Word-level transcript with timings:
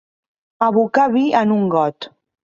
Abocar 0.67 1.11
vi 1.17 1.25
en 1.41 1.53
un 1.57 1.67
got. 1.75 2.09